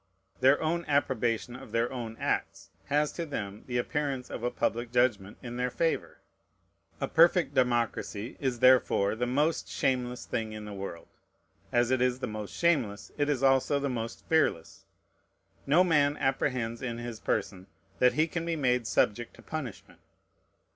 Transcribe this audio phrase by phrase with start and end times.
[0.39, 4.91] Their own approbation of their own acts has to them the appearance of a public
[4.91, 6.17] judgment in their favor.
[6.99, 11.07] A perfect democracy is therefore the most shameless thing in the world.
[11.71, 14.85] As it is the most shameless, it is also the most fearless.
[15.67, 17.67] No man apprehends in his person
[17.99, 19.99] that he can be made subject to punishment.